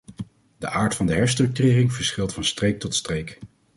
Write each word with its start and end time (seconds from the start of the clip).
De 0.57 0.69
aard 0.69 0.95
van 0.95 1.05
de 1.05 1.13
herstructurering 1.13 1.93
verschilt 1.93 2.33
van 2.33 2.43
streek 2.43 2.79
tot 2.79 2.95
streek. 2.95 3.39